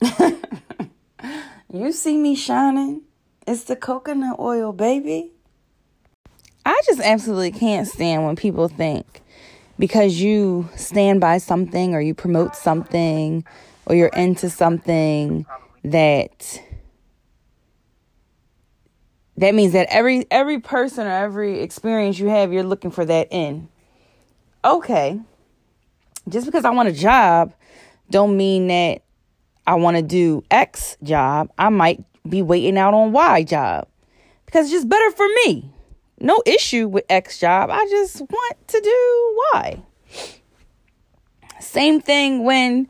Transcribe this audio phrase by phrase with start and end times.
[1.72, 3.02] you see me shining?
[3.46, 5.32] It's the coconut oil, baby.
[6.64, 9.22] I just absolutely can't stand when people think
[9.78, 13.44] because you stand by something or you promote something
[13.86, 15.46] or you're into something
[15.84, 16.60] that
[19.36, 23.28] that means that every every person or every experience you have you're looking for that
[23.30, 23.68] in
[24.64, 25.20] okay
[26.28, 27.52] just because i want a job
[28.10, 29.02] don't mean that
[29.66, 33.86] i want to do x job i might be waiting out on y job.
[34.44, 35.70] Because it's just better for me.
[36.18, 39.82] No issue with x job i just want to do y.
[41.60, 42.88] Same thing when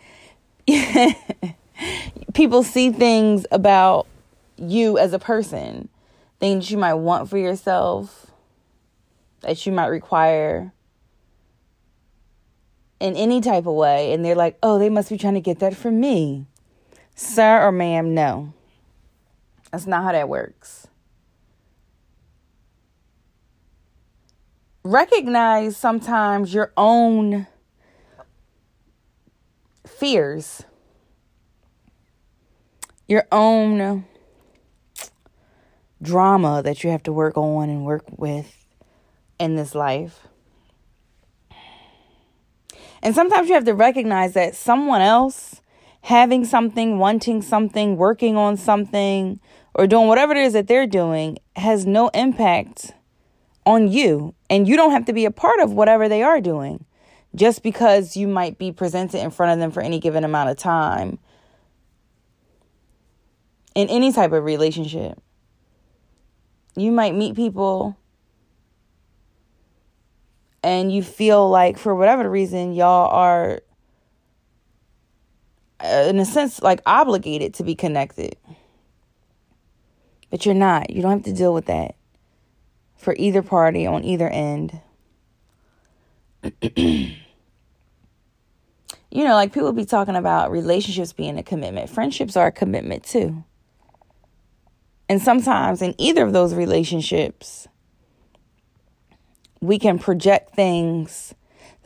[2.35, 4.07] people see things about
[4.57, 5.89] you as a person.
[6.39, 8.27] Things you might want for yourself,
[9.41, 10.73] that you might require
[13.01, 15.61] in any type of way, and they're like, oh, they must be trying to get
[15.61, 16.47] that from me.
[17.19, 18.53] Sir or ma'am, no.
[19.73, 20.87] That's not how that works.
[24.85, 27.47] Recognize sometimes your own
[29.87, 30.63] fears,
[33.09, 34.05] your own
[36.03, 38.67] drama that you have to work on and work with
[39.41, 40.29] in this life.
[43.03, 45.63] And sometimes you have to recognize that someone else
[46.07, 49.41] having something, wanting something, working on something,
[49.75, 52.93] or doing whatever it is that they're doing has no impact
[53.65, 54.33] on you.
[54.49, 56.85] And you don't have to be a part of whatever they are doing
[57.35, 60.57] just because you might be presented in front of them for any given amount of
[60.57, 61.19] time
[63.75, 65.21] in any type of relationship
[66.77, 67.97] you might meet people
[70.63, 73.61] and you feel like for whatever reason y'all are
[75.79, 78.37] Uh, in a sense like obligated to be connected.
[80.31, 80.91] But you're not.
[80.91, 81.97] You don't have to deal with that
[82.97, 84.81] for either party on either end.
[89.17, 91.89] You know like people be talking about relationships being a commitment.
[91.89, 93.45] Friendships are a commitment too.
[95.09, 97.67] And sometimes in either of those relationships,
[99.63, 101.35] we can project things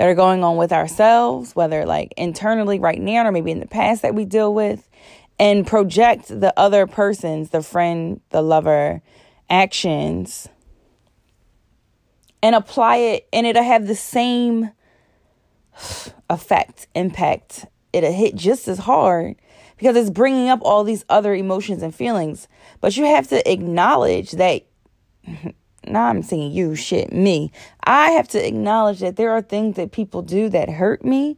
[0.00, 3.66] that are going on with ourselves, whether like internally right now or maybe in the
[3.66, 4.88] past that we deal with,
[5.38, 9.03] and project the other person's, the friend, the lover,
[9.50, 10.49] actions
[12.43, 14.71] and apply it, and it'll have the same
[16.31, 17.67] effect, impact.
[17.93, 19.37] It'll hit just as hard
[19.77, 22.49] because it's bringing up all these other emotions and feelings.
[22.81, 24.62] But you have to acknowledge that.
[25.90, 27.52] Now I'm saying you, shit, me.
[27.84, 31.36] I have to acknowledge that there are things that people do that hurt me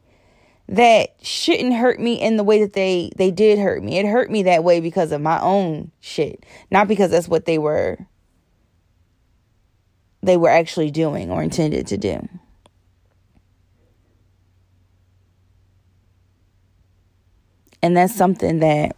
[0.69, 3.99] that shouldn't hurt me in the way that they they did hurt me.
[3.99, 7.59] It hurt me that way because of my own shit, not because that's what they
[7.59, 7.99] were
[10.23, 12.29] they were actually doing or intended to do.
[17.83, 18.97] And that's something that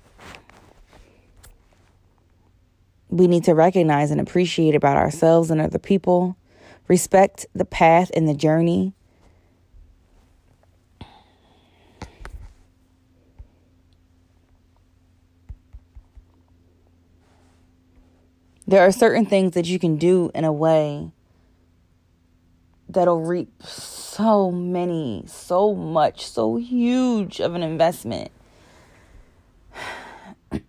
[3.15, 6.37] we need to recognize and appreciate about ourselves and other people.
[6.89, 8.93] Respect the path and the journey.
[18.67, 21.13] There are certain things that you can do in a way
[22.89, 28.33] that'll reap so many, so much, so huge of an investment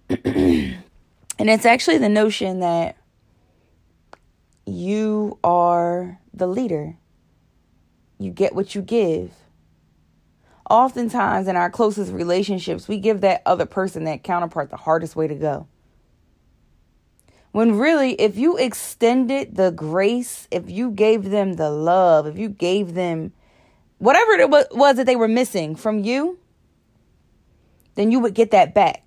[1.37, 2.97] and it's actually the notion that
[4.65, 6.97] you are the leader.
[8.17, 9.31] You get what you give.
[10.69, 15.27] Oftentimes, in our closest relationships, we give that other person, that counterpart, the hardest way
[15.27, 15.67] to go.
[17.51, 22.49] When really, if you extended the grace, if you gave them the love, if you
[22.49, 23.31] gave them
[23.97, 26.39] whatever it was that they were missing from you,
[27.93, 29.04] then you would get that back.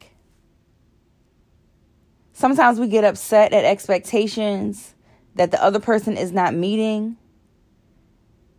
[2.38, 4.94] Sometimes we get upset at expectations
[5.34, 7.16] that the other person is not meeting,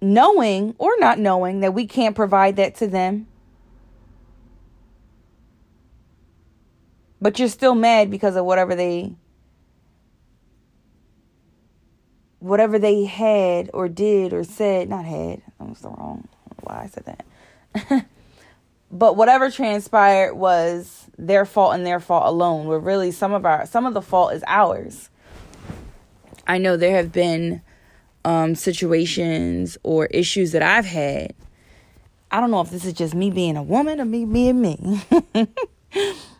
[0.01, 3.25] knowing or not knowing that we can't provide that to them.
[7.21, 9.13] But you're still mad because of whatever they
[12.39, 16.27] whatever they had or did or said, not had, that was the wrong
[16.63, 18.05] why I said that.
[18.91, 22.67] but whatever transpired was their fault and their fault alone.
[22.67, 25.09] Where really some of our some of the fault is ours.
[26.47, 27.61] I know there have been
[28.25, 31.33] um, situations or issues that i've had.
[32.31, 35.01] I don't know if this is just me being a woman or me being me.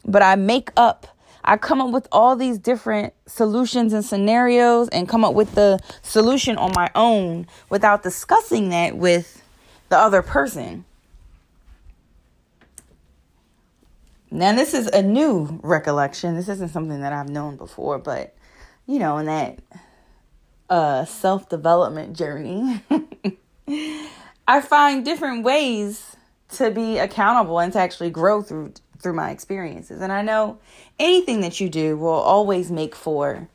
[0.05, 1.07] But I make up
[1.43, 5.79] I come up with all these different solutions and scenarios and come up with the
[6.01, 9.41] solution on my own without discussing that with
[9.87, 10.85] the other person.
[14.31, 16.35] Now, this is a new recollection.
[16.35, 18.35] This isn't something that I've known before, but
[18.85, 19.59] you know, in that
[20.69, 22.83] uh, self development journey,
[24.47, 26.15] I find different ways
[26.53, 30.01] to be accountable and to actually grow through through my experiences.
[30.01, 30.59] And I know
[30.99, 33.47] anything that you do will always make for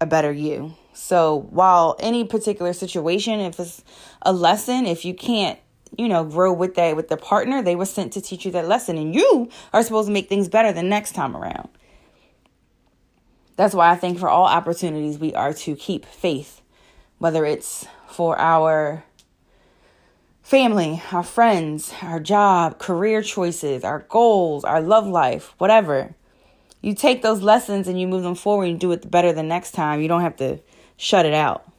[0.00, 0.74] a better you.
[0.92, 3.82] So while any particular situation, if it's
[4.20, 5.58] a lesson, if you can't,
[5.96, 8.68] you know, grow with that with the partner, they were sent to teach you that
[8.68, 8.96] lesson.
[8.96, 11.68] And you are supposed to make things better the next time around.
[13.56, 16.62] That's why I think for all opportunities, we are to keep faith,
[17.18, 19.04] whether it's for our
[20.42, 26.14] family, our friends, our job, career choices, our goals, our love life, whatever.
[26.80, 29.72] You take those lessons and you move them forward and do it better the next
[29.72, 30.00] time.
[30.00, 30.58] You don't have to
[30.96, 31.71] shut it out.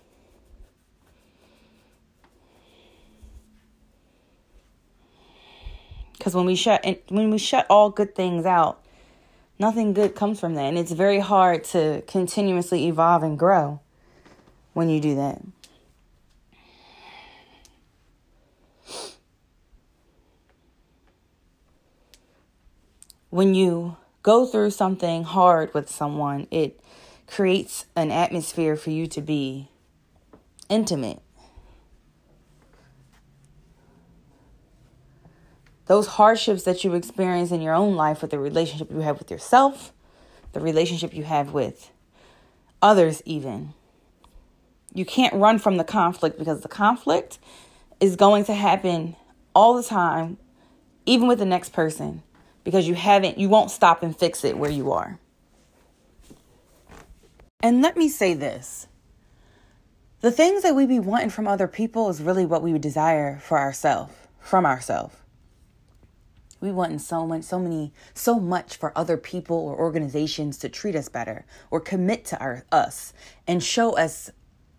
[6.23, 8.81] Because when we shut when we shut all good things out,
[9.59, 13.81] nothing good comes from that, and it's very hard to continuously evolve and grow
[14.71, 15.41] when you do that.
[23.29, 26.79] when you go through something hard with someone, it
[27.27, 29.67] creates an atmosphere for you to be
[30.69, 31.19] intimate.
[35.85, 39.29] Those hardships that you experience in your own life with the relationship you have with
[39.29, 39.91] yourself,
[40.53, 41.91] the relationship you have with
[42.81, 43.73] others, even.
[44.93, 47.39] You can't run from the conflict because the conflict
[47.99, 49.15] is going to happen
[49.55, 50.37] all the time,
[51.05, 52.23] even with the next person
[52.63, 55.19] because you haven't, you won't stop and fix it where you are.
[57.61, 58.87] And let me say this
[60.21, 63.39] the things that we be wanting from other people is really what we would desire
[63.39, 65.15] for ourselves, from ourselves.
[66.63, 70.95] We want so much, so many, so much for other people or organizations to treat
[70.95, 73.11] us better or commit to our, us
[73.45, 74.31] and show us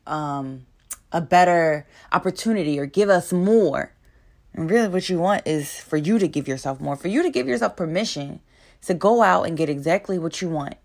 [0.06, 0.64] um,
[1.12, 3.92] a better opportunity or give us more.
[4.54, 7.28] And really, what you want is for you to give yourself more, for you to
[7.28, 8.40] give yourself permission
[8.86, 10.76] to go out and get exactly what you want.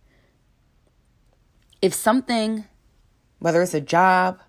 [1.81, 2.65] If something,
[3.39, 4.41] whether it's a job,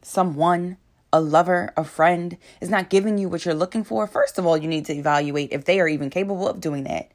[0.00, 0.76] someone,
[1.12, 4.56] a lover, a friend, is not giving you what you're looking for, first of all,
[4.56, 7.10] you need to evaluate if they are even capable of doing that.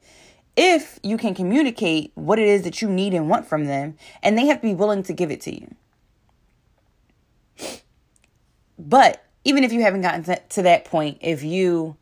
[0.56, 4.36] If you can communicate what it is that you need and want from them, and
[4.36, 5.74] they have to be willing to give it to you.
[8.78, 11.96] But even if you haven't gotten to that point, if you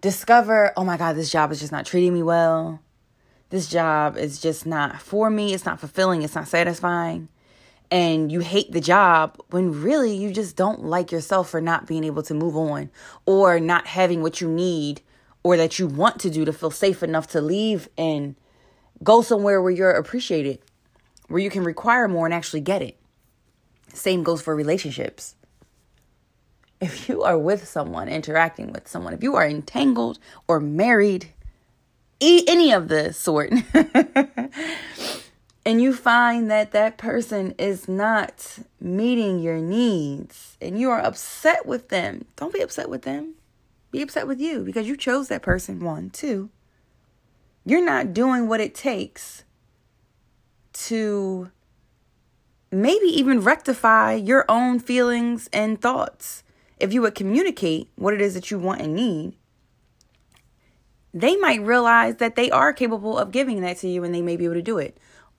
[0.00, 2.80] discover, oh my God, this job is just not treating me well,
[3.50, 7.28] this job is just not for me, it's not fulfilling, it's not satisfying,
[7.90, 12.04] and you hate the job when really you just don't like yourself for not being
[12.04, 12.90] able to move on
[13.26, 15.00] or not having what you need
[15.42, 18.34] or that you want to do to feel safe enough to leave and
[19.02, 20.58] go somewhere where you're appreciated,
[21.28, 22.98] where you can require more and actually get it.
[23.92, 25.36] Same goes for relationships
[26.80, 31.32] if you are with someone, interacting with someone, if you are entangled or married,
[32.20, 33.50] any of the sort,
[35.66, 41.66] and you find that that person is not meeting your needs and you are upset
[41.66, 43.34] with them, don't be upset with them.
[43.90, 45.80] Be upset with you because you chose that person.
[45.80, 46.50] One, two,
[47.64, 49.42] you're not doing what it takes
[50.72, 51.50] to
[52.70, 56.44] maybe even rectify your own feelings and thoughts
[56.78, 59.34] if you would communicate what it is that you want and need,
[61.12, 64.36] they might realize that they are capable of giving that to you and they may
[64.36, 64.96] be able to do it.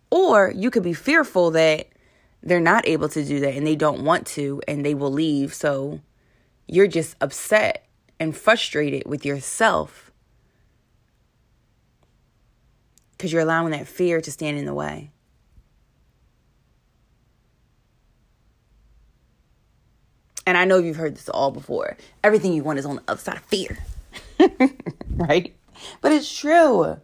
[0.10, 1.88] Or you could be fearful that
[2.42, 5.54] they're not able to do that and they don't want to and they will leave.
[5.54, 6.00] So
[6.68, 7.86] you're just upset
[8.20, 10.12] and frustrated with yourself
[13.12, 15.12] because you're allowing that fear to stand in the way.
[20.46, 21.98] And I know you've heard this all before.
[22.24, 23.78] Everything you want is on the other side of fear.
[25.10, 25.54] right?
[26.00, 26.98] But it's true.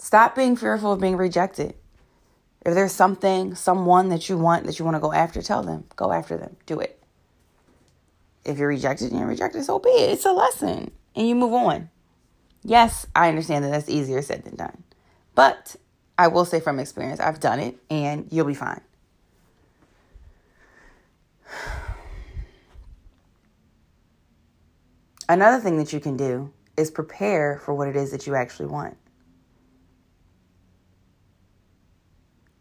[0.00, 1.74] Stop being fearful of being rejected.
[2.64, 5.84] If there's something, someone that you want that you want to go after, tell them.
[5.94, 6.56] Go after them.
[6.64, 7.02] Do it.
[8.42, 10.12] If you're rejected, you're rejected, so be it.
[10.12, 10.90] It's a lesson.
[11.14, 11.90] And you move on.
[12.64, 14.84] Yes, I understand that that's easier said than done.
[15.34, 15.76] But
[16.16, 18.80] I will say from experience, I've done it and you'll be fine.
[25.28, 28.68] Another thing that you can do is prepare for what it is that you actually
[28.68, 28.96] want.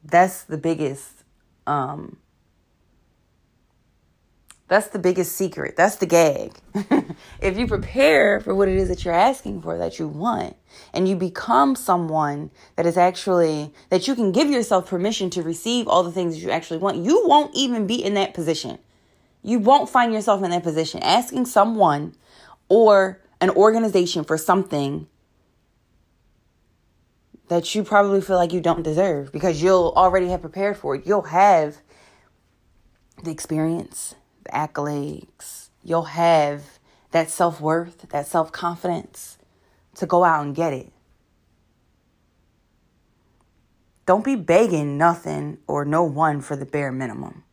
[0.10, 1.24] That's the biggest
[1.68, 2.18] um
[4.70, 5.76] that's the biggest secret.
[5.76, 6.54] That's the gag.
[7.42, 10.56] if you prepare for what it is that you're asking for, that you want,
[10.94, 15.88] and you become someone that is actually, that you can give yourself permission to receive
[15.88, 18.78] all the things that you actually want, you won't even be in that position.
[19.42, 22.14] You won't find yourself in that position asking someone
[22.70, 25.08] or an organization for something
[27.50, 31.06] that you probably feel like you don't deserve because you'll already have prepared for it.
[31.06, 31.78] You'll have
[33.24, 36.80] the experience, the accolades, you'll have
[37.12, 39.38] that self worth, that self confidence
[39.96, 40.92] to go out and get it.
[44.06, 47.44] Don't be begging nothing or no one for the bare minimum.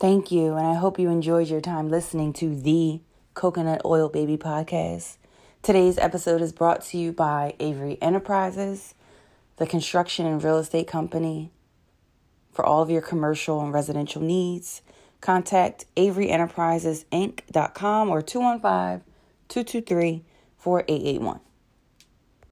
[0.00, 3.00] Thank you, and I hope you enjoyed your time listening to the
[3.34, 5.16] Coconut Oil Baby podcast.
[5.64, 8.92] Today's episode is brought to you by Avery Enterprises,
[9.56, 11.50] the construction and real estate company.
[12.52, 14.82] For all of your commercial and residential needs,
[15.22, 19.10] contact AveryEnterprisesInc.com or 215
[19.48, 20.24] 223
[20.58, 21.40] 4881.